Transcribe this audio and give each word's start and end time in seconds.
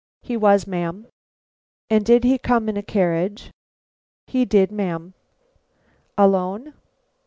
"He 0.23 0.35
was, 0.35 0.65
ma'am." 0.65 1.05
"And 1.87 2.03
did 2.03 2.23
he 2.23 2.39
come 2.39 2.67
in 2.67 2.75
a 2.75 2.81
carriage?" 2.81 3.51
"He 4.25 4.45
did, 4.45 4.71
ma'am." 4.71 5.13
"Alone?" 6.17 6.73